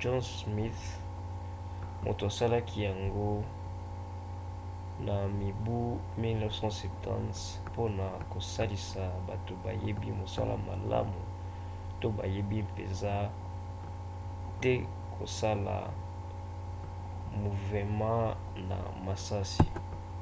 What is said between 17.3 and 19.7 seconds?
muvema na misisa